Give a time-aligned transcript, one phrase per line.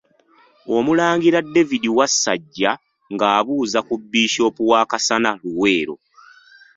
[0.77, 2.71] Omulangira David Wasajja
[3.13, 5.95] ng'abuuza ku Bishop wa Kasana Luweero.